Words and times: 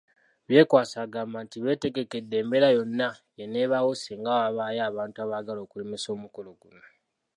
Byekwaso 0.47 0.95
agamba 1.05 1.37
nti 1.45 1.57
beetegekedde 1.63 2.35
embeera 2.41 2.69
yonna 2.77 3.09
eneebaawo 3.43 3.91
singa 4.01 4.31
wabaayo 4.39 4.81
abantu 4.89 5.17
abaagala 5.19 5.59
okulemesa 5.63 6.07
omukolo 6.15 6.49
guno. 6.61 6.83